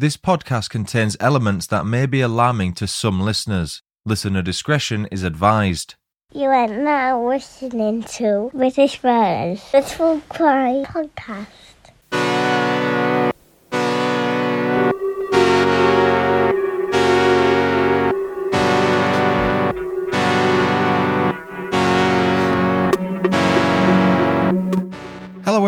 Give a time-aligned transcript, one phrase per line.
[0.00, 3.82] This podcast contains elements that may be alarming to some listeners.
[4.06, 5.96] Listener discretion is advised.
[6.32, 11.48] You are now listening to British Murders, the True Crime Podcast.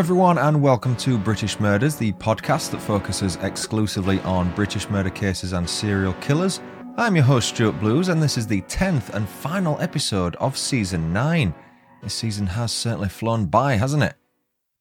[0.02, 5.52] Everyone, and welcome to British Murders, the podcast that focuses exclusively on British murder cases
[5.52, 6.60] and serial killers.
[6.96, 11.12] I'm your host, Stuart Blues, and this is the 10th and final episode of Season
[11.12, 11.54] 9.
[12.02, 14.16] This season has certainly flown by, hasn't it?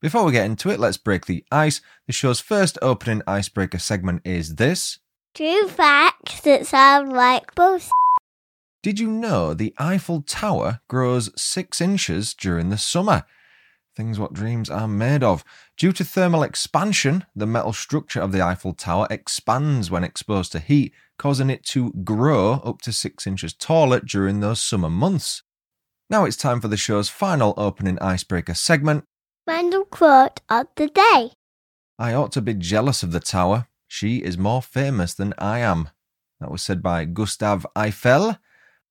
[0.02, 1.82] Before we get into it, let's break the ice.
[2.08, 4.98] The show's first opening icebreaker segment is this.
[5.36, 7.92] True facts that sound like bullshit.
[8.82, 13.24] Did you know the Eiffel Tower grows six inches during the summer?
[13.96, 15.44] Things what dreams are made of.
[15.78, 20.60] Due to thermal expansion, the metal structure of the Eiffel Tower expands when exposed to
[20.60, 25.44] heat, causing it to grow up to six inches taller during those summer months.
[26.10, 29.04] Now it's time for the show's final opening icebreaker segment.
[29.46, 31.32] Random quote of the day.
[32.00, 33.68] I ought to be jealous of the tower.
[33.88, 35.90] She is more famous than I am.
[36.40, 38.38] That was said by Gustave Eiffel.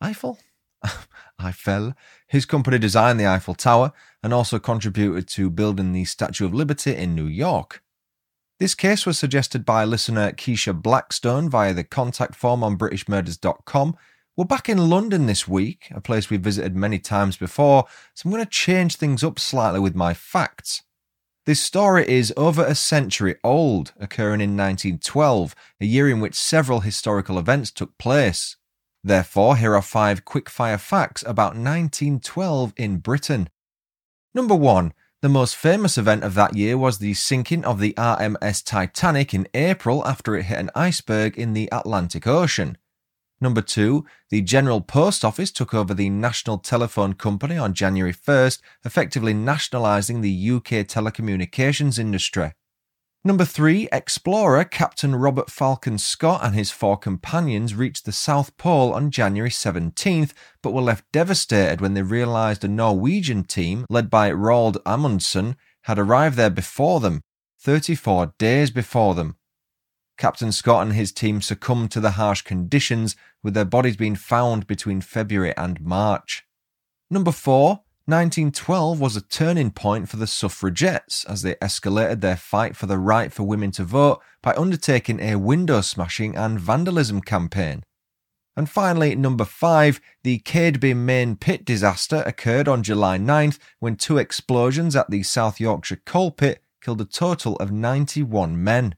[0.01, 0.39] Eiffel?
[1.41, 1.95] Eiffel.
[2.27, 6.95] His company designed the Eiffel Tower and also contributed to building the Statue of Liberty
[6.95, 7.83] in New York.
[8.59, 13.97] This case was suggested by listener Keisha Blackstone via the contact form on BritishMurders.com.
[14.37, 18.33] We're back in London this week, a place we've visited many times before, so I'm
[18.33, 20.83] going to change things up slightly with my facts.
[21.47, 26.81] This story is over a century old, occurring in 1912, a year in which several
[26.81, 28.57] historical events took place.
[29.03, 33.48] Therefore, here are five quickfire facts about 1912 in Britain.
[34.34, 38.65] Number one, the most famous event of that year was the sinking of the RMS
[38.65, 42.78] Titanic in April after it hit an iceberg in the Atlantic Ocean.
[43.41, 48.61] Number two, the General Post Office took over the National Telephone Company on January 1st,
[48.84, 52.53] effectively nationalising the UK telecommunications industry.
[53.22, 58.94] Number three, explorer Captain Robert Falcon Scott and his four companions reached the South Pole
[58.94, 60.32] on January 17th,
[60.62, 65.98] but were left devastated when they realised a Norwegian team, led by Roald Amundsen, had
[65.98, 67.20] arrived there before them,
[67.60, 69.37] 34 days before them.
[70.16, 74.66] Captain Scott and his team succumbed to the harsh conditions, with their bodies being found
[74.66, 76.44] between February and March.
[77.10, 82.76] Number four, 1912 was a turning point for the suffragettes as they escalated their fight
[82.76, 87.82] for the right for women to vote by undertaking a window smashing and vandalism campaign.
[88.56, 94.19] And finally, number five, the Cadeby main pit disaster occurred on July 9th when two
[94.19, 98.97] explosions at the South Yorkshire coal pit killed a total of 91 men.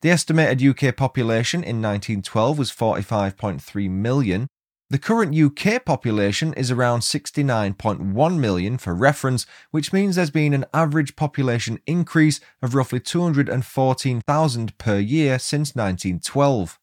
[0.00, 4.46] The estimated UK population in 1912 was 45.3 million,
[4.90, 10.64] the current UK population is around 69.1 million for reference, which means there's been an
[10.72, 16.78] average population increase of roughly 214,000 per year since 1912.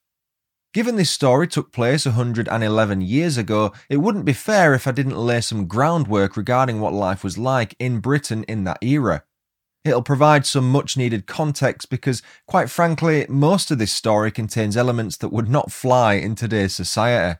[0.71, 5.17] Given this story took place 111 years ago, it wouldn't be fair if I didn't
[5.17, 9.23] lay some groundwork regarding what life was like in Britain in that era.
[9.83, 15.17] It'll provide some much needed context because, quite frankly, most of this story contains elements
[15.17, 17.39] that would not fly in today's society.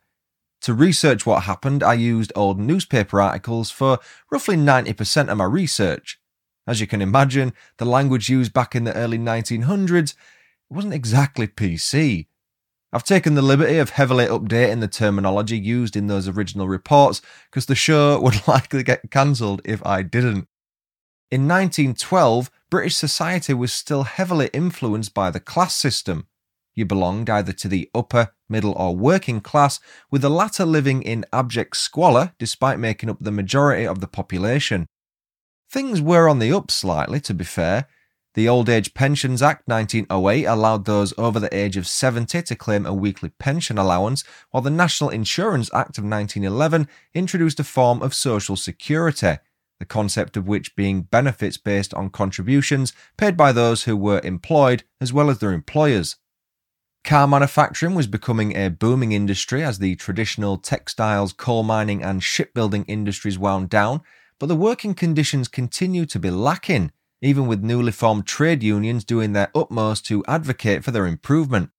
[0.65, 3.99] To research what happened, I used old newspaper articles for
[4.31, 6.19] roughly 90% of my research.
[6.65, 10.15] As you can imagine, the language used back in the early 1900s
[10.67, 12.25] wasn't exactly PC.
[12.91, 17.21] I've taken the liberty of heavily updating the terminology used in those original reports
[17.51, 20.47] because the show would likely get cancelled if I didn't.
[21.29, 26.25] In 1912, British society was still heavily influenced by the class system.
[26.75, 29.79] You belonged either to the upper, middle, or working class,
[30.11, 34.87] with the latter living in abject squalor despite making up the majority of the population.
[35.71, 37.87] Things were on the up slightly, to be fair.
[38.33, 42.85] The Old Age Pensions Act 1908 allowed those over the age of 70 to claim
[42.85, 48.13] a weekly pension allowance, while the National Insurance Act of 1911 introduced a form of
[48.13, 49.37] social security,
[49.79, 54.83] the concept of which being benefits based on contributions paid by those who were employed
[54.99, 56.17] as well as their employers.
[57.05, 62.83] Car manufacturing was becoming a booming industry as the traditional textiles, coal mining, and shipbuilding
[62.85, 64.01] industries wound down,
[64.39, 66.91] but the working conditions continued to be lacking,
[67.21, 71.69] even with newly formed trade unions doing their utmost to advocate for their improvement.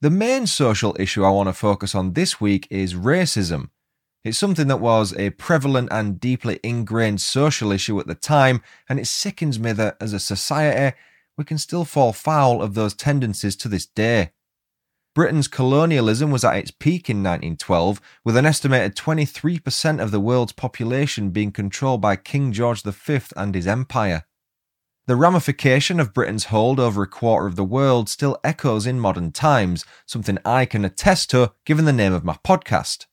[0.00, 3.68] The main social issue I want to focus on this week is racism.
[4.24, 8.98] It's something that was a prevalent and deeply ingrained social issue at the time, and
[8.98, 10.96] it sickens me that as a society,
[11.36, 14.32] we can still fall foul of those tendencies to this day.
[15.18, 20.52] Britain's colonialism was at its peak in 1912, with an estimated 23% of the world's
[20.52, 24.26] population being controlled by King George V and his empire.
[25.08, 29.32] The ramification of Britain's hold over a quarter of the world still echoes in modern
[29.32, 33.06] times, something I can attest to given the name of my podcast.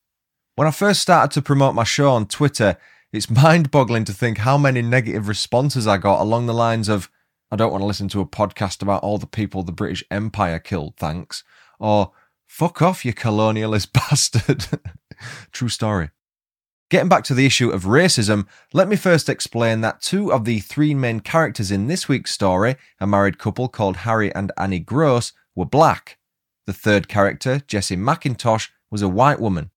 [0.54, 2.78] When I first started to promote my show on Twitter,
[3.12, 7.10] it's mind boggling to think how many negative responses I got along the lines of,
[7.50, 10.60] I don't want to listen to a podcast about all the people the British Empire
[10.60, 11.44] killed, thanks.
[11.80, 12.12] Or,
[12.48, 14.68] fuck off, you colonialist bastard.
[15.52, 16.10] True story.
[16.92, 20.60] Getting back to the issue of racism, let me first explain that two of the
[20.60, 25.34] three main characters in this week's story, a married couple called Harry and Annie Gross,
[25.56, 26.20] were black.
[26.68, 29.72] The third character, Jessie Mackintosh, was a white woman.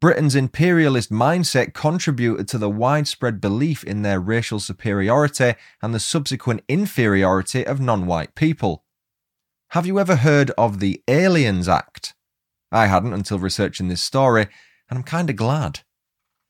[0.00, 6.62] Britain's imperialist mindset contributed to the widespread belief in their racial superiority and the subsequent
[6.68, 8.84] inferiority of non white people.
[9.72, 12.14] Have you ever heard of the Aliens Act?
[12.72, 14.48] I hadn't until researching this story,
[14.88, 15.80] and I'm kinda glad.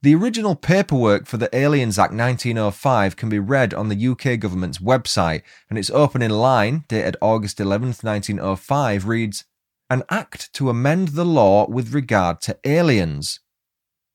[0.03, 4.79] The original paperwork for the Aliens Act 1905 can be read on the UK government's
[4.79, 9.47] website, and its opening line, dated August 11, 1905, reads
[9.91, 13.41] An Act to amend the law with regard to aliens.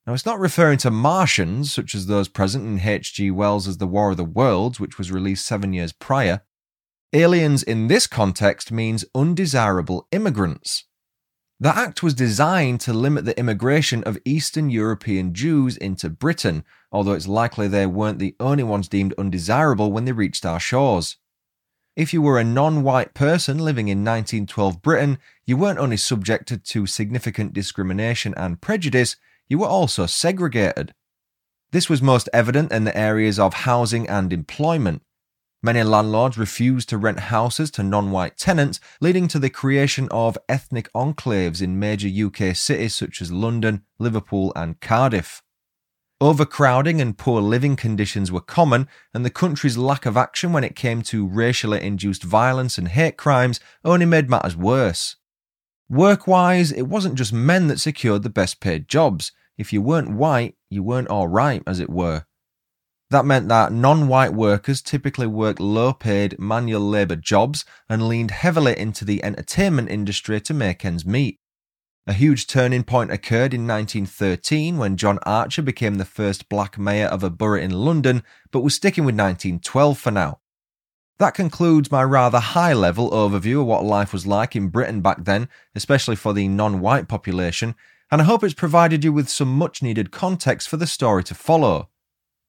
[0.08, 3.32] Now, it's not referring to Martians, such as those present in H.G.
[3.32, 6.44] Wells' The War of the Worlds, which was released seven years prior.
[7.16, 10.86] Aliens in this context means undesirable immigrants.
[11.60, 17.12] The act was designed to limit the immigration of Eastern European Jews into Britain, although
[17.12, 21.18] it's likely they weren't the only ones deemed undesirable when they reached our shores.
[21.96, 26.66] If you were a non white person living in 1912 Britain, you weren't only subjected
[26.66, 29.18] to significant discrimination and prejudice,
[29.48, 30.96] you were also segregated.
[31.72, 35.04] This was most evident in the areas of housing and employment.
[35.66, 40.38] Many landlords refused to rent houses to non white tenants, leading to the creation of
[40.50, 45.42] ethnic enclaves in major UK cities such as London, Liverpool, and Cardiff.
[46.20, 50.76] Overcrowding and poor living conditions were common, and the country's lack of action when it
[50.76, 55.16] came to racially induced violence and hate crimes only made matters worse.
[55.90, 59.32] Work wise, it wasn't just men that secured the best paid jobs.
[59.58, 62.26] If you weren't white, you weren't alright, as it were.
[63.14, 68.32] That meant that non white workers typically worked low paid manual labour jobs and leaned
[68.32, 71.40] heavily into the entertainment industry to make ends meet.
[72.08, 77.06] A huge turning point occurred in 1913 when John Archer became the first black mayor
[77.06, 80.40] of a borough in London, but we're sticking with 1912 for now.
[81.20, 85.24] That concludes my rather high level overview of what life was like in Britain back
[85.24, 87.76] then, especially for the non white population,
[88.10, 91.36] and I hope it's provided you with some much needed context for the story to
[91.36, 91.90] follow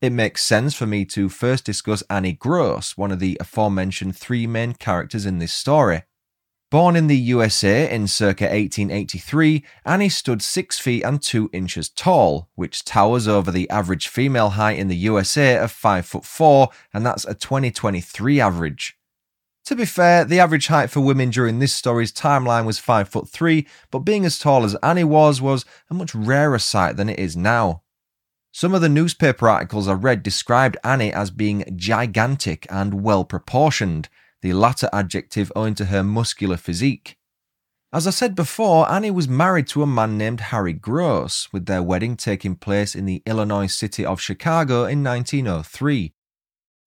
[0.04, 4.46] it makes sense for me to first discuss Annie Gross, one of the aforementioned three
[4.46, 6.02] main characters in this story.
[6.70, 12.50] Born in the USA in circa 1883, Annie stood 6 feet and 2 inches tall,
[12.56, 17.06] which towers over the average female height in the USA of 5 foot 4, and
[17.06, 18.98] that's a 2023 average.
[19.66, 23.28] To be fair, the average height for women during this story's timeline was 5 foot
[23.28, 27.18] 3, but being as tall as Annie was was a much rarer sight than it
[27.18, 27.83] is now.
[28.56, 34.08] Some of the newspaper articles I read described Annie as being gigantic and well proportioned,
[34.42, 37.18] the latter adjective owing to her muscular physique.
[37.92, 41.82] As I said before, Annie was married to a man named Harry Gross, with their
[41.82, 46.14] wedding taking place in the Illinois city of Chicago in 1903.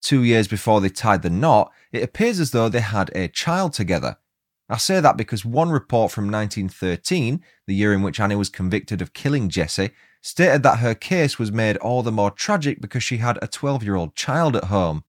[0.01, 3.73] Two years before they tied the knot, it appears as though they had a child
[3.73, 4.15] together.
[4.69, 9.01] I say that because one report from 1913, the year in which Annie was convicted
[9.01, 9.91] of killing Jessie,
[10.27, 13.81] stated that her case was made all the more tragic because she had a 12
[13.81, 15.05] year old child at home.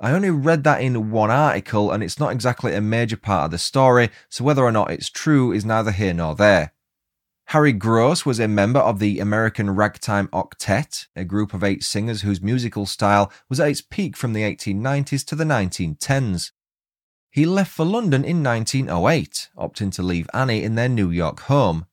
[0.00, 3.50] I only read that in one article and it's not exactly a major part of
[3.52, 6.72] the story, so whether or not it's true is neither here nor there.
[7.46, 12.22] Harry Gross was a member of the American Ragtime Octet, a group of eight singers
[12.22, 16.50] whose musical style was at its peak from the 1890s to the 1910s.
[17.30, 21.86] He left for London in 1908, opting to leave Annie in their New York home.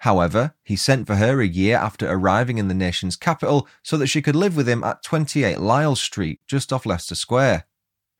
[0.00, 4.06] However, he sent for her a year after arriving in the nation's capital so that
[4.06, 7.66] she could live with him at 28 Lisle Street, just off Leicester Square.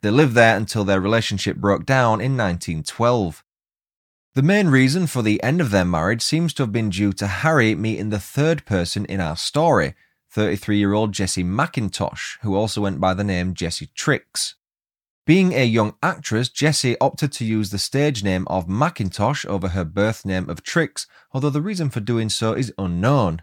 [0.03, 3.43] They lived there until their relationship broke down in 1912.
[4.35, 7.27] The main reason for the end of their marriage seems to have been due to
[7.27, 9.95] Harry meeting the third person in our story,
[10.31, 14.55] 33 year old Jessie Mackintosh, who also went by the name Jessie Trix.
[15.27, 19.85] Being a young actress, Jessie opted to use the stage name of Mackintosh over her
[19.85, 23.43] birth name of Trix, although the reason for doing so is unknown.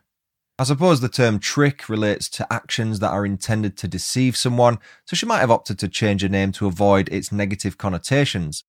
[0.60, 5.16] I suppose the term trick relates to actions that are intended to deceive someone, so
[5.16, 8.64] she might have opted to change her name to avoid its negative connotations.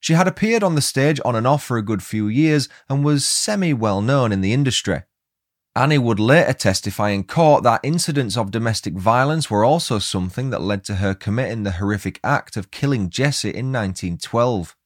[0.00, 3.04] She had appeared on the stage on and off for a good few years and
[3.04, 5.02] was semi well known in the industry.
[5.74, 10.60] Annie would later testify in court that incidents of domestic violence were also something that
[10.60, 14.76] led to her committing the horrific act of killing Jessie in 1912.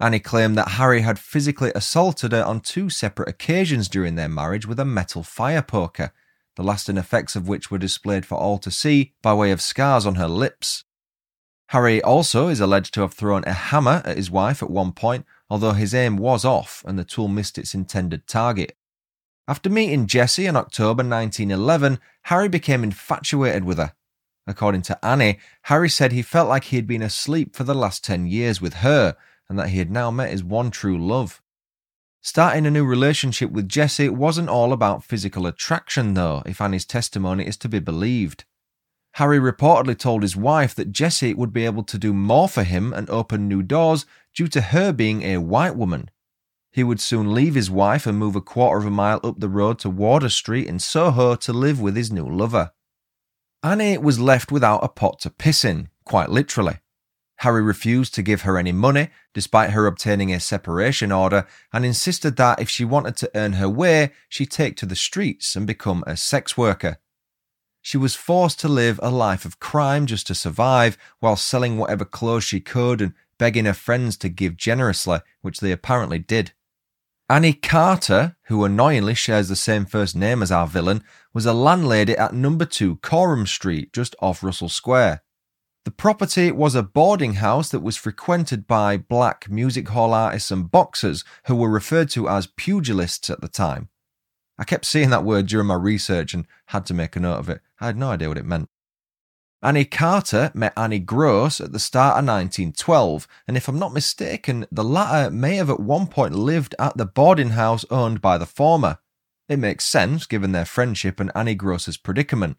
[0.00, 4.66] Annie claimed that Harry had physically assaulted her on two separate occasions during their marriage
[4.66, 6.12] with a metal fire poker,
[6.56, 10.06] the lasting effects of which were displayed for all to see by way of scars
[10.06, 10.84] on her lips.
[11.68, 15.26] Harry also is alleged to have thrown a hammer at his wife at one point,
[15.50, 18.76] although his aim was off and the tool missed its intended target.
[19.48, 23.92] After meeting Jessie in October 1911, Harry became infatuated with her.
[24.46, 28.04] According to Annie, Harry said he felt like he had been asleep for the last
[28.04, 29.16] 10 years with her
[29.48, 31.42] and that he had now met his one true love.
[32.20, 37.44] Starting a new relationship with Jessie wasn't all about physical attraction, though, if Annie's testimony
[37.44, 38.44] is to be believed.
[39.14, 42.92] Harry reportedly told his wife that Jessie would be able to do more for him
[42.92, 46.08] and open new doors due to her being a white woman.
[46.72, 49.48] He would soon leave his wife and move a quarter of a mile up the
[49.48, 52.72] road to Wardour Street in Soho to live with his new lover.
[53.62, 56.78] Annie was left without a pot to piss in, quite literally.
[57.36, 62.36] Harry refused to give her any money, despite her obtaining a separation order, and insisted
[62.36, 66.02] that if she wanted to earn her way, she take to the streets and become
[66.06, 66.98] a sex worker.
[67.82, 72.04] She was forced to live a life of crime just to survive, while selling whatever
[72.04, 76.52] clothes she could and begging her friends to give generously, which they apparently did.
[77.32, 82.14] Annie Carter, who annoyingly shares the same first name as our villain, was a landlady
[82.14, 85.22] at number 2 Coram Street, just off Russell Square.
[85.86, 90.70] The property was a boarding house that was frequented by black music hall artists and
[90.70, 93.88] boxers who were referred to as pugilists at the time.
[94.58, 97.48] I kept seeing that word during my research and had to make a note of
[97.48, 97.62] it.
[97.80, 98.68] I had no idea what it meant.
[99.64, 104.66] Annie Carter met Annie Gross at the start of 1912, and if I'm not mistaken,
[104.72, 108.46] the latter may have at one point lived at the boarding house owned by the
[108.46, 108.98] former.
[109.48, 112.56] It makes sense given their friendship and Annie Gross's predicament.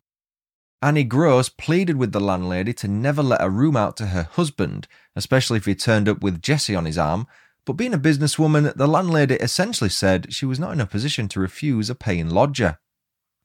[0.82, 4.88] Annie Gross pleaded with the landlady to never let a room out to her husband,
[5.14, 7.28] especially if he turned up with Jessie on his arm.
[7.66, 11.42] But being a businesswoman, the landlady essentially said she was not in a position to
[11.42, 12.80] refuse a paying lodger.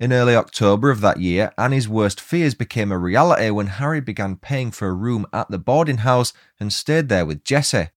[0.00, 4.36] In early October of that year, Annie's worst fears became a reality when Harry began
[4.36, 7.88] paying for a room at the boarding house and stayed there with Jessie.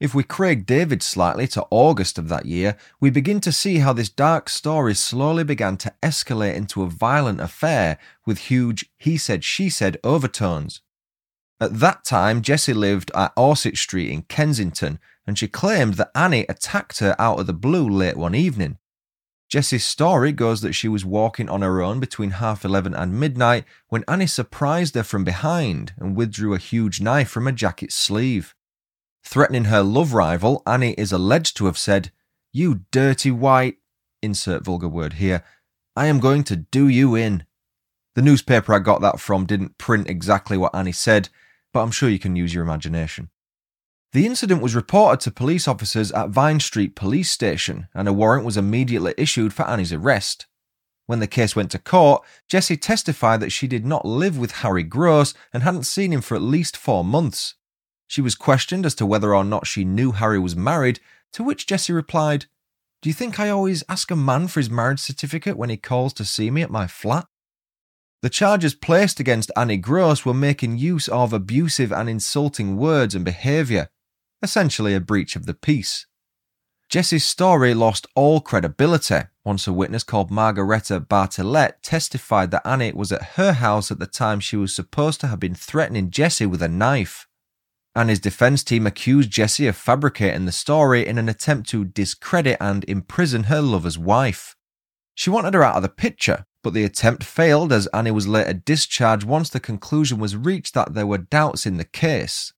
[0.00, 3.92] If we Craig David slightly to August of that year, we begin to see how
[3.92, 9.44] this dark story slowly began to escalate into a violent affair with huge he said
[9.44, 10.80] she said overtones.
[11.60, 16.46] At that time, Jessie lived at Orsett Street in Kensington, and she claimed that Annie
[16.48, 18.78] attacked her out of the blue late one evening.
[19.48, 23.64] Jessie's story goes that she was walking on her own between half eleven and midnight
[23.88, 28.54] when Annie surprised her from behind and withdrew a huge knife from her jacket sleeve.
[29.24, 32.10] Threatening her love rival, Annie is alleged to have said,
[32.52, 33.76] You dirty white,
[34.20, 35.44] insert vulgar word here,
[35.94, 37.44] I am going to do you in.
[38.16, 41.28] The newspaper I got that from didn't print exactly what Annie said,
[41.72, 43.30] but I'm sure you can use your imagination.
[44.16, 48.46] The incident was reported to police officers at Vine Street Police Station, and a warrant
[48.46, 50.46] was immediately issued for Annie's arrest.
[51.04, 54.84] When the case went to court, Jessie testified that she did not live with Harry
[54.84, 57.56] Gross and hadn't seen him for at least four months.
[58.06, 60.98] She was questioned as to whether or not she knew Harry was married,
[61.34, 62.46] to which Jessie replied,
[63.02, 66.14] Do you think I always ask a man for his marriage certificate when he calls
[66.14, 67.26] to see me at my flat?
[68.22, 73.22] The charges placed against Annie Gross were making use of abusive and insulting words and
[73.22, 73.90] behaviour,
[74.42, 76.06] essentially a breach of the peace.
[76.88, 83.10] Jessie's story lost all credibility once a witness called Margareta Bartlett testified that Annie was
[83.10, 86.62] at her house at the time she was supposed to have been threatening Jessie with
[86.62, 87.26] a knife
[87.96, 92.58] and his defense team accused Jessie of fabricating the story in an attempt to discredit
[92.60, 94.54] and imprison her lover's wife.
[95.14, 98.52] She wanted her out of the picture, but the attempt failed as Annie was later
[98.52, 102.52] discharged once the conclusion was reached that there were doubts in the case.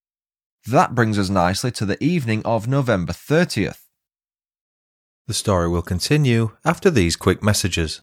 [0.71, 3.87] That brings us nicely to the evening of November 30th.
[5.27, 8.03] The story will continue after these quick messages.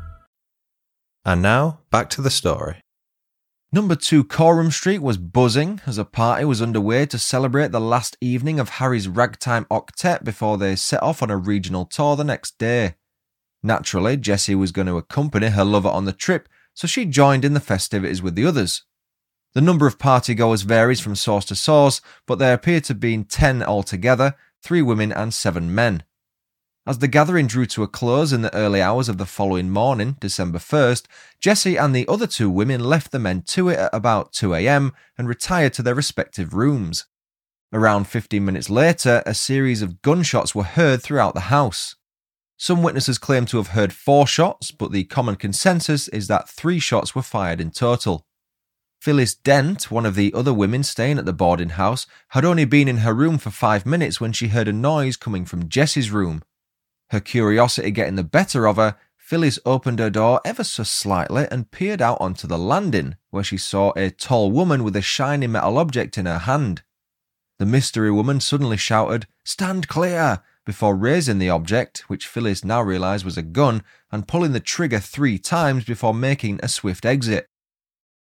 [1.23, 2.81] And now, back to the story.
[3.71, 8.17] Number 2 Coram Street was buzzing as a party was underway to celebrate the last
[8.19, 12.57] evening of Harry's ragtime octet before they set off on a regional tour the next
[12.57, 12.95] day.
[13.63, 17.53] Naturally, Jessie was going to accompany her lover on the trip, so she joined in
[17.53, 18.83] the festivities with the others.
[19.53, 23.25] The number of partygoers varies from source to source, but there appear to have been
[23.25, 26.03] 10 altogether, three women and seven men.
[26.87, 30.17] As the gathering drew to a close in the early hours of the following morning,
[30.19, 31.05] December 1st,
[31.39, 35.27] Jessie and the other two women left the men to it at about 2am and
[35.27, 37.05] retired to their respective rooms.
[37.71, 41.95] Around 15 minutes later, a series of gunshots were heard throughout the house.
[42.57, 46.79] Some witnesses claim to have heard four shots, but the common consensus is that three
[46.79, 48.25] shots were fired in total.
[48.99, 52.87] Phyllis Dent, one of the other women staying at the boarding house, had only been
[52.87, 56.41] in her room for five minutes when she heard a noise coming from Jessie's room.
[57.11, 61.69] Her curiosity getting the better of her, Phyllis opened her door ever so slightly and
[61.69, 65.77] peered out onto the landing, where she saw a tall woman with a shiny metal
[65.77, 66.83] object in her hand.
[67.59, 70.41] The mystery woman suddenly shouted, Stand clear!
[70.65, 74.99] before raising the object, which Phyllis now realised was a gun, and pulling the trigger
[74.99, 77.45] three times before making a swift exit.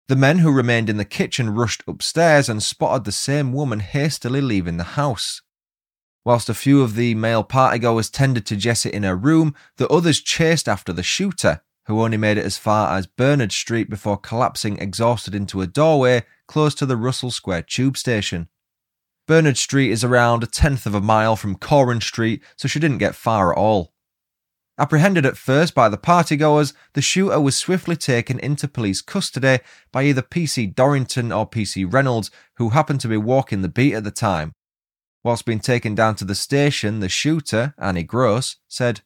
[0.08, 4.40] The men who remained in the kitchen rushed upstairs and spotted the same woman hastily
[4.40, 5.42] leaving the house.
[6.30, 10.20] Whilst a few of the male partygoers tended to Jessie in her room, the others
[10.20, 14.78] chased after the shooter, who only made it as far as Bernard Street before collapsing
[14.78, 18.48] exhausted into a doorway close to the Russell Square tube station.
[19.26, 22.98] Bernard Street is around a tenth of a mile from Coram Street, so she didn't
[22.98, 23.92] get far at all.
[24.78, 29.58] Apprehended at first by the partygoers, the shooter was swiftly taken into police custody
[29.90, 34.04] by either PC Dorrington or PC Reynolds, who happened to be walking the beat at
[34.04, 34.52] the time.
[35.22, 39.02] Whilst being taken down to the station, the shooter, Annie Gross, said,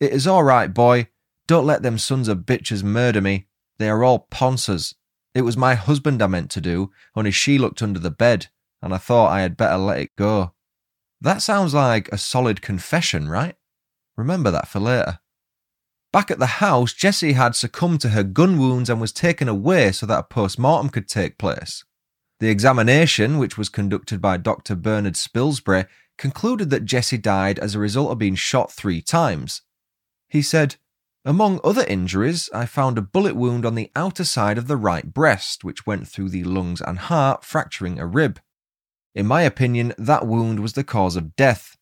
[0.00, 1.08] It is all right, boy.
[1.46, 3.46] Don't let them sons of bitches murder me.
[3.78, 4.94] They are all ponsers.
[5.34, 8.48] It was my husband I meant to do, only she looked under the bed,
[8.82, 10.52] and I thought I had better let it go.
[11.20, 13.56] That sounds like a solid confession, right?
[14.16, 15.20] Remember that for later.
[16.12, 19.92] Back at the house, Jessie had succumbed to her gun wounds and was taken away
[19.92, 21.84] so that a post mortem could take place.
[22.40, 24.76] The examination, which was conducted by Dr.
[24.76, 29.62] Bernard Spilsbury, concluded that Jessie died as a result of being shot three times.
[30.28, 30.76] He said,
[31.24, 35.12] Among other injuries, I found a bullet wound on the outer side of the right
[35.12, 38.40] breast, which went through the lungs and heart, fracturing a rib.
[39.16, 41.76] In my opinion, that wound was the cause of death.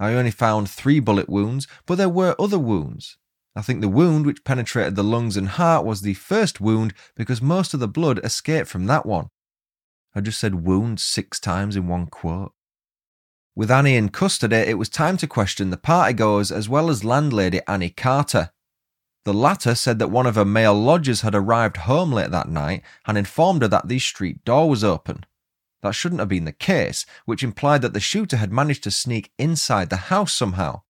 [0.00, 3.16] I only found three bullet wounds, but there were other wounds.
[3.54, 7.40] I think the wound which penetrated the lungs and heart was the first wound because
[7.40, 9.28] most of the blood escaped from that one.
[10.14, 12.52] I just said wound six times in one quote.
[13.54, 17.60] With Annie in custody, it was time to question the partygoers as well as landlady
[17.68, 18.50] Annie Carter.
[19.24, 22.82] The latter said that one of her male lodgers had arrived home late that night
[23.06, 25.26] and informed her that the street door was open.
[25.82, 29.32] That shouldn't have been the case, which implied that the shooter had managed to sneak
[29.38, 30.82] inside the house somehow.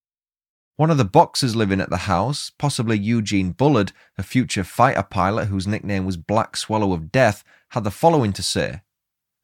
[0.76, 5.46] One of the boxers living at the house, possibly Eugene Bullard, a future fighter pilot
[5.46, 8.80] whose nickname was Black Swallow of Death, had the following to say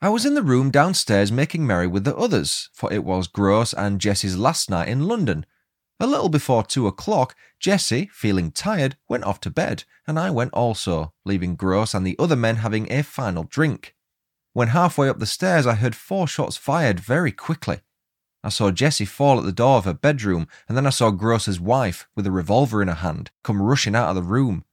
[0.07, 3.73] I was in the room downstairs making merry with the others, for it was Gross
[3.73, 5.45] and Jessie's last night in London.
[5.99, 10.53] A little before two o'clock, Jessie, feeling tired, went off to bed, and I went
[10.53, 13.97] also, leaving Gross and the other men having a final drink.
[14.53, 17.81] When halfway up the stairs, I heard four shots fired very quickly.
[18.45, 21.59] I saw Jessie fall at the door of her bedroom, and then I saw Gross's
[21.59, 24.67] wife, with a revolver in her hand, come rushing out of the room.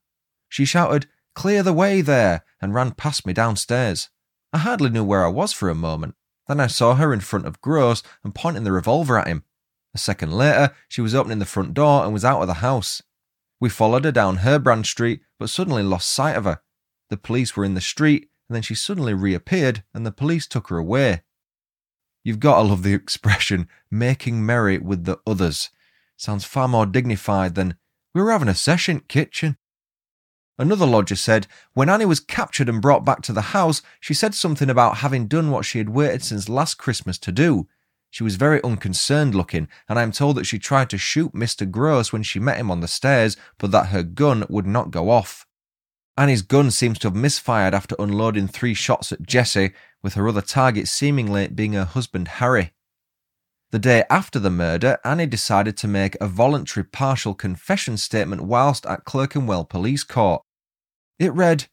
[0.48, 4.10] She shouted, Clear the way there, and ran past me downstairs.
[4.54, 6.14] I hardly knew where I was for a moment.
[6.48, 9.44] Then I saw her in front of Gross and pointing the revolver at him.
[9.96, 13.02] A second later, she was opening the front door and was out of the house.
[13.60, 16.62] We followed her down Herbrand Street, but suddenly lost sight of her.
[17.10, 20.68] The police were in the street, and then she suddenly reappeared, and the police took
[20.68, 21.24] her away.
[22.24, 25.70] You've got to love the expression, making merry with the others.
[26.18, 27.76] Sounds far more dignified than,
[28.14, 29.58] we were having a session kitchen.
[30.60, 34.36] Another lodger said, when Annie was captured and brought back to the house, she said
[34.36, 37.68] something about having done what she had waited since last Christmas to do.
[38.12, 41.70] She was very unconcerned looking, and I am told that she tried to shoot Mr.
[41.70, 45.10] Gross when she met him on the stairs, but that her gun would not go
[45.10, 45.48] off.
[46.16, 50.44] Annie's gun seems to have misfired after unloading three shots at Jessie, with her other
[50.44, 52.74] target seemingly being her husband Harry.
[53.74, 58.86] The day after the murder, Annie decided to make a voluntary partial confession statement whilst
[58.86, 60.44] at Clerkenwell Police Court.
[61.18, 61.66] It read,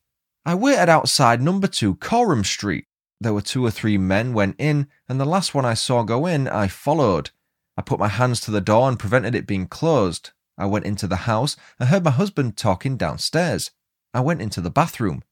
[0.47, 2.87] I waited outside number 2 Coram Street.
[3.21, 6.25] There were two or three men went in, and the last one I saw go
[6.25, 7.33] in, I followed.
[7.77, 10.31] I put my hands to the door and prevented it being closed.
[10.57, 13.73] I went into the house and heard my husband talking downstairs.
[14.15, 15.23] I went into the bathroom.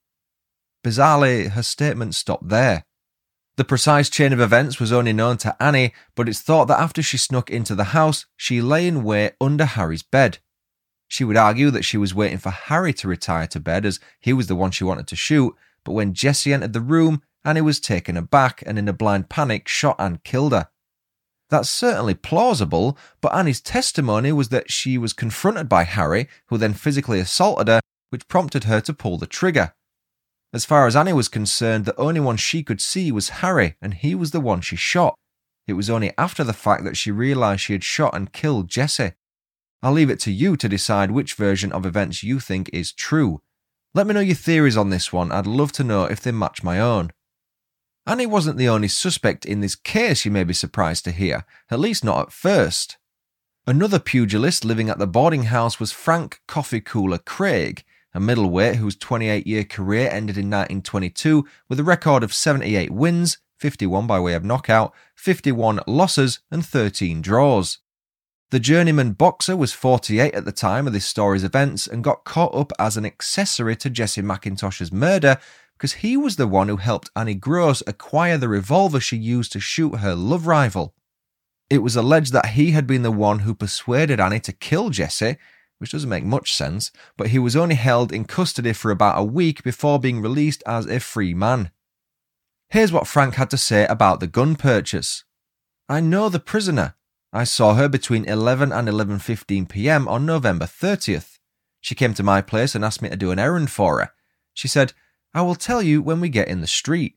[0.85, 2.85] Bizarrely, her statement stopped there.
[3.58, 7.02] The precise chain of events was only known to Annie, but it's thought that after
[7.02, 10.38] she snuck into the house, she lay in wait under Harry's bed.
[11.08, 14.32] She would argue that she was waiting for Harry to retire to bed as he
[14.32, 17.80] was the one she wanted to shoot, but when Jessie entered the room, Annie was
[17.80, 20.68] taken aback and in a blind panic shot and killed her.
[21.50, 26.74] That's certainly plausible, but Annie's testimony was that she was confronted by Harry, who then
[26.74, 29.74] physically assaulted her, which prompted her to pull the trigger.
[30.52, 33.94] As far as Annie was concerned, the only one she could see was Harry, and
[33.94, 35.14] he was the one she shot.
[35.66, 39.12] It was only after the fact that she realised she had shot and killed Jessie.
[39.82, 43.42] I'll leave it to you to decide which version of events you think is true.
[43.94, 46.62] Let me know your theories on this one, I'd love to know if they match
[46.62, 47.11] my own.
[48.06, 51.78] Annie wasn't the only suspect in this case, you may be surprised to hear, at
[51.78, 52.96] least not at first.
[53.66, 57.84] Another pugilist living at the boarding house was Frank Coffee Cooler Craig,
[58.18, 63.38] a middleweight whose 28 year career ended in 1922 with a record of 78 wins,
[63.61, 67.78] 51 by way of knockout, 51 losses, and 13 draws.
[68.50, 72.52] The journeyman boxer was 48 at the time of this story's events and got caught
[72.57, 75.38] up as an accessory to Jessie Mackintosh's murder
[75.74, 79.61] because he was the one who helped Annie Gross acquire the revolver she used to
[79.61, 80.92] shoot her love rival.
[81.70, 85.37] It was alleged that he had been the one who persuaded Annie to kill Jessie,
[85.78, 89.24] which doesn't make much sense, but he was only held in custody for about a
[89.24, 91.70] week before being released as a free man.
[92.68, 95.24] Here's what Frank had to say about the gun purchase.
[95.88, 96.94] I know the prisoner.
[97.32, 100.06] I saw her between 11 and 11:15 p.m.
[100.08, 101.38] on November 30th.
[101.80, 104.10] She came to my place and asked me to do an errand for her.
[104.52, 104.92] She said,
[105.32, 107.16] "I will tell you when we get in the street."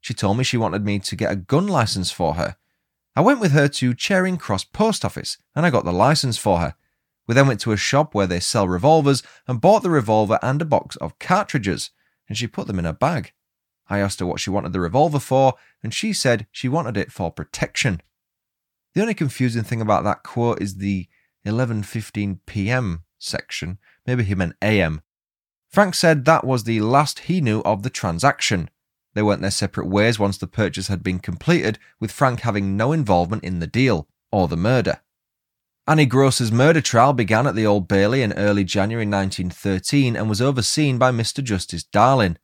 [0.00, 2.56] She told me she wanted me to get a gun license for her.
[3.14, 6.60] I went with her to Charing Cross Post Office and I got the license for
[6.60, 6.74] her.
[7.28, 10.60] We then went to a shop where they sell revolvers and bought the revolver and
[10.60, 11.90] a box of cartridges,
[12.26, 13.32] and she put them in her bag.
[13.88, 17.12] I asked her what she wanted the revolver for, and she said she wanted it
[17.12, 18.00] for protection.
[18.94, 21.06] The only confusing thing about that quote is the
[21.46, 23.04] 11:15 p.m.
[23.18, 23.78] section.
[24.06, 25.02] Maybe he meant AM.
[25.68, 28.70] Frank said that was the last he knew of the transaction.
[29.12, 32.92] They went their separate ways once the purchase had been completed, with Frank having no
[32.92, 35.00] involvement in the deal or the murder.
[35.88, 40.42] Annie Gross's murder trial began at the Old Bailey in early January 1913 and was
[40.42, 41.42] overseen by Mr.
[41.42, 42.36] Justice Darling.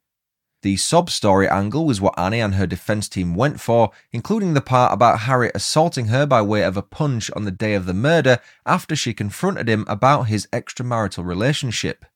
[0.62, 4.62] The sob story angle was what Annie and her defense team went for, including the
[4.62, 7.92] part about Harry assaulting her by way of a punch on the day of the
[7.92, 12.06] murder after she confronted him about his extramarital relationship.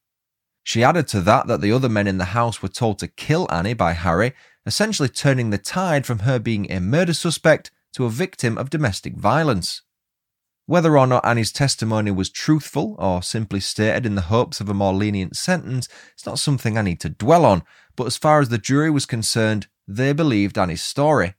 [0.63, 3.47] She added to that that the other men in the house were told to kill
[3.51, 4.33] Annie by Harry,
[4.65, 9.15] essentially turning the tide from her being a murder suspect to a victim of domestic
[9.15, 9.83] violence.
[10.69, 14.75] Whether or not Annie's testimony was truthful or simply stated in the hopes of a
[14.75, 17.63] more lenient sentence, it's not something I need to dwell on,
[17.97, 21.37] but as far as the jury was concerned, they believed Annie's story.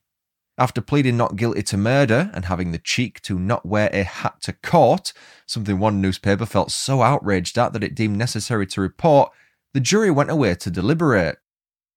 [0.58, 4.42] After pleading not guilty to murder and having the cheek to not wear a hat
[4.42, 5.14] to court,
[5.46, 9.32] something one newspaper felt so outraged at that it deemed necessary to report,
[9.76, 11.38] the jury went away to deliberate.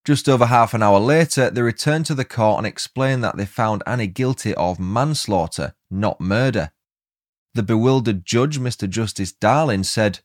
[0.04, 3.46] Just over half an hour later, they returned to the court and explained that they
[3.46, 6.72] found Annie guilty of manslaughter, not murder.
[7.54, 8.88] The bewildered judge, Mr.
[8.88, 10.20] Justice Darling, said,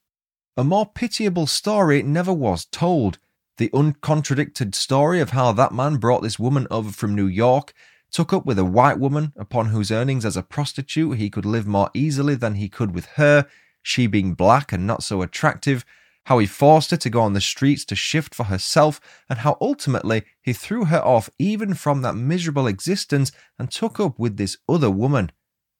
[0.56, 3.20] A more pitiable story never was told.
[3.58, 7.74] The uncontradicted story of how that man brought this woman over from New York,
[8.12, 11.68] took up with a white woman upon whose earnings as a prostitute he could live
[11.68, 13.46] more easily than he could with her,
[13.82, 15.84] she being black and not so attractive,
[16.26, 19.58] how he forced her to go on the streets to shift for herself, and how
[19.60, 24.58] ultimately he threw her off even from that miserable existence and took up with this
[24.70, 25.32] other woman.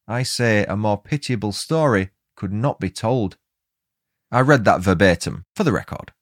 [0.08, 3.38] I say a more pitiable story could not be told.
[4.32, 6.14] I read that verbatim, for the record.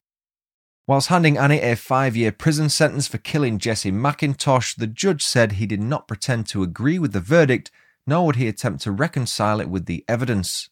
[0.87, 5.53] Whilst handing Annie a five year prison sentence for killing Jessie Mackintosh, the judge said
[5.53, 7.71] he did not pretend to agree with the verdict,
[8.05, 10.69] nor would he attempt to reconcile it with the evidence.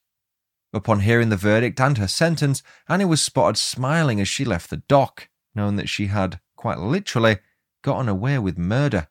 [0.71, 4.77] Upon hearing the verdict and her sentence, Annie was spotted smiling as she left the
[4.77, 7.37] dock, knowing that she had, quite literally,
[7.83, 9.07] gotten away with murder.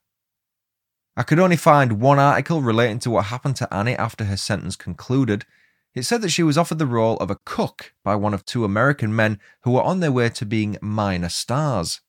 [1.16, 4.76] I could only find one article relating to what happened to Annie after her sentence
[4.76, 5.44] concluded.
[5.94, 8.64] It said that she was offered the role of a cook by one of two
[8.64, 12.00] American men who were on their way to being minor stars.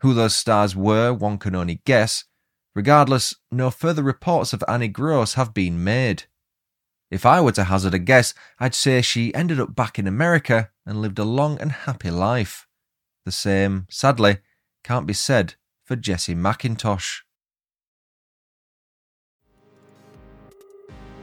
[0.00, 2.24] Who those stars were, one can only guess.
[2.74, 6.24] Regardless, no further reports of Annie Gross have been made.
[7.12, 10.70] If I were to hazard a guess, I'd say she ended up back in America
[10.84, 12.66] and lived a long and happy life.
[13.24, 14.38] The same, sadly,
[14.82, 17.20] can't be said for Jessie Mackintosh.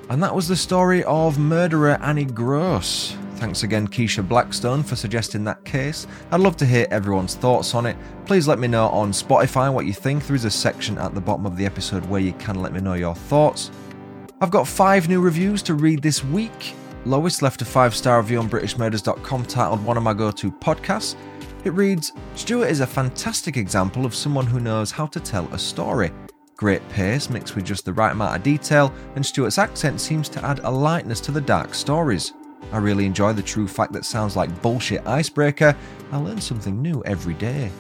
[0.09, 3.15] And that was the story of murderer Annie Gross.
[3.35, 6.07] Thanks again, Keisha Blackstone, for suggesting that case.
[6.31, 7.95] I'd love to hear everyone's thoughts on it.
[8.25, 10.25] Please let me know on Spotify what you think.
[10.25, 12.81] There is a section at the bottom of the episode where you can let me
[12.81, 13.71] know your thoughts.
[14.41, 16.73] I've got five new reviews to read this week.
[17.05, 21.15] Lois left a five star review on BritishMurders.com titled One of My Go To Podcasts.
[21.65, 25.59] It reads Stuart is a fantastic example of someone who knows how to tell a
[25.59, 26.11] story.
[26.59, 30.43] Great pace mixed with just the right amount of detail, and Stuart's accent seems to
[30.43, 32.33] add a lightness to the dark stories.
[32.73, 35.73] I really enjoy the true fact that sounds like bullshit icebreaker.
[36.11, 37.71] I learn something new every day.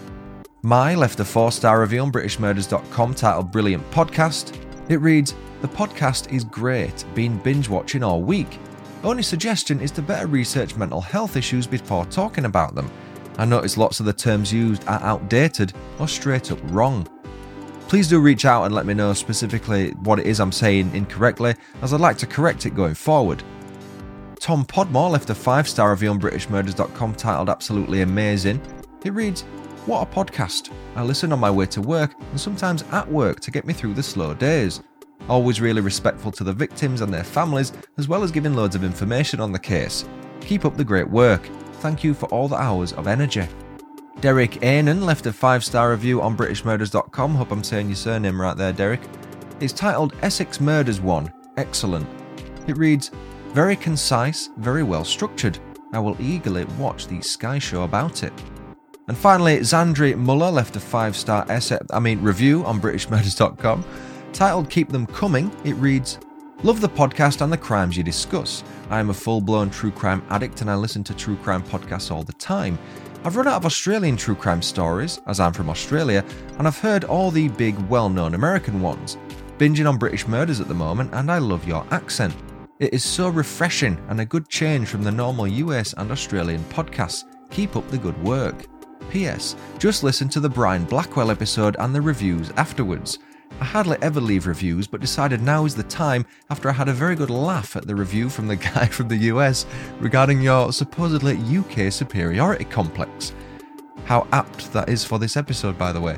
[0.61, 4.57] Mai left a four star review on BritishMurders.com titled Brilliant Podcast.
[4.87, 8.59] It reads The podcast is great, been binge watching all week.
[9.03, 12.89] Only suggestion is to better research mental health issues before talking about them.
[13.37, 17.05] I notice lots of the terms used are outdated or straight up wrong.
[17.89, 21.55] Please do reach out and let me know specifically what it is I'm saying incorrectly,
[21.81, 23.41] as I'd like to correct it going forward.
[24.39, 28.61] Tom Podmore left a five star review on BritishMurders.com titled Absolutely Amazing.
[29.03, 29.41] It reads,
[29.87, 30.71] What a podcast!
[30.95, 33.95] I listen on my way to work and sometimes at work to get me through
[33.95, 34.83] the slow days.
[35.27, 38.83] Always really respectful to the victims and their families, as well as giving loads of
[38.83, 40.05] information on the case.
[40.41, 41.49] Keep up the great work.
[41.79, 43.47] Thank you for all the hours of energy.
[44.21, 47.35] Derek Ainan left a five star review on BritishMurders.com.
[47.35, 49.01] Hope I'm saying your surname right there, Derek.
[49.61, 51.31] It's titled Essex Murders 1.
[51.57, 52.07] Excellent.
[52.67, 53.11] It reads,
[53.53, 55.57] very concise, very well structured.
[55.93, 58.33] I will eagerly watch the Sky show about it.
[59.07, 63.85] And finally, Zandri Muller left a five star essay, I mean, review on BritishMurders.com.
[64.33, 66.19] Titled Keep Them Coming, it reads
[66.61, 68.65] Love the podcast and the crimes you discuss.
[68.89, 72.11] I am a full blown true crime addict and I listen to true crime podcasts
[72.11, 72.77] all the time.
[73.25, 76.23] I've run out of Australian true crime stories, as I'm from Australia,
[76.57, 79.17] and I've heard all the big, well known American ones.
[79.57, 82.33] Binging on British murders at the moment, and I love your accent.
[82.79, 87.25] It is so refreshing and a good change from the normal US and Australian podcasts.
[87.51, 88.65] Keep up the good work.
[89.09, 89.57] P.S.
[89.79, 93.19] Just listen to the Brian Blackwell episode and the reviews afterwards.
[93.61, 96.93] I hardly ever leave reviews, but decided now is the time after I had a
[96.93, 99.65] very good laugh at the review from the guy from the US
[99.99, 103.33] regarding your supposedly UK superiority complex.
[104.05, 106.17] How apt that is for this episode, by the way.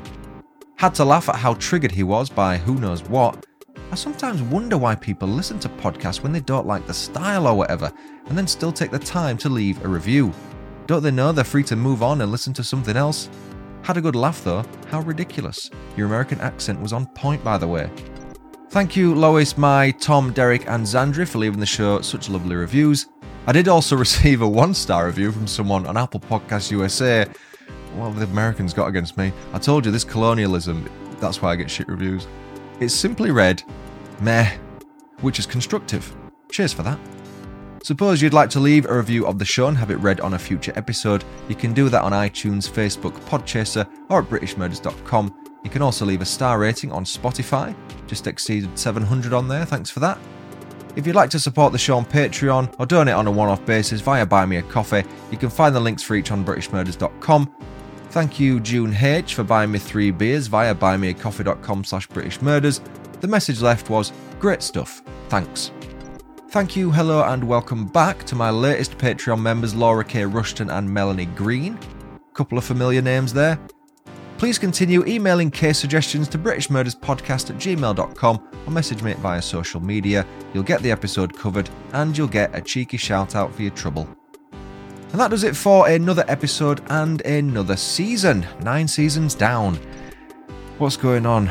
[0.76, 3.44] Had to laugh at how triggered he was by who knows what,
[3.90, 7.54] I sometimes wonder why people listen to podcasts when they don't like the style or
[7.54, 7.92] whatever,
[8.26, 10.32] and then still take the time to leave a review.
[10.86, 13.28] Don't they know they're free to move on and listen to something else?
[13.82, 14.64] Had a good laugh though.
[14.88, 15.70] How ridiculous.
[15.96, 17.90] Your American accent was on point, by the way.
[18.70, 23.06] Thank you, Lois, Mai, Tom, Derek, and Zandri for leaving the show such lovely reviews.
[23.46, 27.26] I did also receive a one star review from someone on Apple Podcasts USA.
[27.94, 29.32] What have the Americans got against me?
[29.52, 30.88] I told you this colonialism,
[31.20, 32.26] that's why I get shit reviews.
[32.80, 33.62] It's simply read,
[34.20, 34.56] meh,
[35.20, 36.14] which is constructive.
[36.50, 36.98] Cheers for that.
[37.84, 40.34] Suppose you'd like to leave a review of the show and have it read on
[40.34, 45.34] a future episode, you can do that on iTunes, Facebook, Podchaser, or at BritishMurders.com.
[45.64, 47.74] You can also leave a star rating on Spotify,
[48.06, 50.18] just exceeded 700 on there, thanks for that.
[50.94, 53.64] If you'd like to support the show on Patreon or donate on a one off
[53.66, 57.52] basis via Buy Me a Coffee, you can find the links for each on BritishMurders.com.
[58.10, 62.80] Thank you, June H, for buying me three beers via buymeacoffee.com slash British Murders.
[63.20, 65.72] The message left was, great stuff, thanks.
[66.52, 70.26] Thank you, hello, and welcome back to my latest Patreon members, Laura K.
[70.26, 71.78] Rushton and Melanie Green.
[72.34, 73.58] Couple of familiar names there.
[74.36, 80.26] Please continue emailing case suggestions to BritishMurdersPodcast at gmail.com or message me via social media.
[80.52, 84.06] You'll get the episode covered and you'll get a cheeky shout out for your trouble.
[85.12, 88.46] And that does it for another episode and another season.
[88.60, 89.76] Nine seasons down.
[90.76, 91.50] What's going on?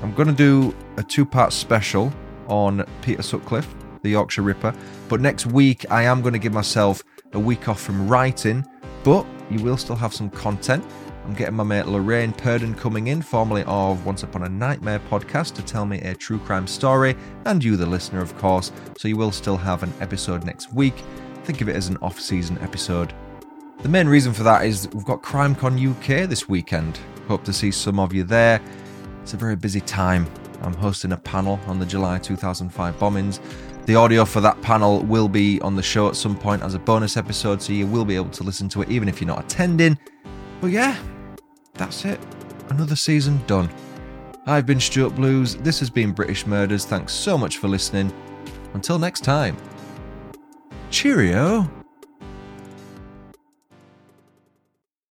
[0.00, 2.10] I'm going to do a two part special
[2.48, 3.68] on Peter Sutcliffe,
[4.02, 4.74] the Yorkshire Ripper,
[5.08, 8.66] but next week I am going to give myself a week off from writing,
[9.04, 10.84] but you will still have some content.
[11.24, 15.54] I'm getting my mate Lorraine Purden coming in, formerly of Once Upon a Nightmare podcast,
[15.54, 19.16] to tell me a true crime story, and you, the listener, of course, so you
[19.16, 20.94] will still have an episode next week.
[21.44, 23.12] Think of it as an off season episode.
[23.82, 26.98] The main reason for that is we've got CrimeCon UK this weekend.
[27.28, 28.60] Hope to see some of you there.
[29.22, 30.26] It's a very busy time.
[30.62, 33.40] I'm hosting a panel on the July 2005 bombings.
[33.86, 36.78] The audio for that panel will be on the show at some point as a
[36.78, 39.44] bonus episode, so you will be able to listen to it even if you're not
[39.44, 39.98] attending.
[40.60, 40.96] But yeah,
[41.74, 42.20] that's it.
[42.68, 43.68] Another season done.
[44.46, 45.56] I've been Stuart Blues.
[45.56, 46.84] This has been British Murders.
[46.84, 48.12] Thanks so much for listening.
[48.74, 49.56] Until next time.
[50.90, 51.70] Cheerio.